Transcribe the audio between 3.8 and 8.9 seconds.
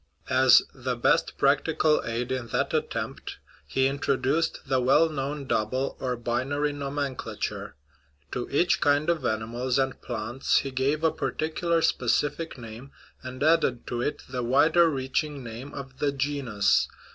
introduced the well known double or binary nomenclature; to each